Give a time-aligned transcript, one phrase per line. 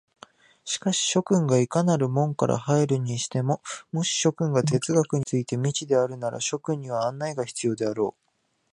[0.65, 3.61] しかし諸君がいかなる門から入るにしても、
[3.91, 8.31] もし諸君が哲学について未知であるなら、諸君には案内が必要であろう。